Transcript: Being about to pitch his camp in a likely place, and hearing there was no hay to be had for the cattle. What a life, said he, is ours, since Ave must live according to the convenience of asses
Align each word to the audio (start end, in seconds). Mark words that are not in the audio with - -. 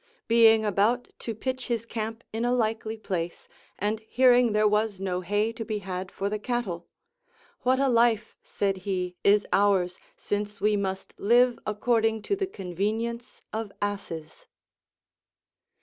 Being 0.27 0.65
about 0.65 1.09
to 1.19 1.35
pitch 1.35 1.67
his 1.67 1.85
camp 1.85 2.23
in 2.33 2.43
a 2.43 2.51
likely 2.55 2.97
place, 2.97 3.47
and 3.77 3.99
hearing 3.99 4.51
there 4.51 4.67
was 4.67 4.99
no 4.99 5.21
hay 5.21 5.53
to 5.53 5.63
be 5.63 5.77
had 5.77 6.11
for 6.11 6.27
the 6.27 6.39
cattle. 6.39 6.87
What 7.61 7.77
a 7.79 7.87
life, 7.87 8.35
said 8.41 8.77
he, 8.77 9.15
is 9.23 9.45
ours, 9.53 9.99
since 10.17 10.59
Ave 10.59 10.77
must 10.77 11.13
live 11.19 11.59
according 11.67 12.23
to 12.23 12.35
the 12.35 12.47
convenience 12.47 13.43
of 13.53 13.71
asses 13.79 14.47